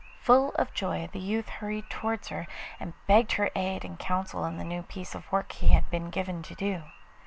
[0.23, 2.47] Full of joy the youth hurried towards her,
[2.79, 6.09] and begged her aid and counsel in the new piece of work he had been
[6.09, 6.85] given to do.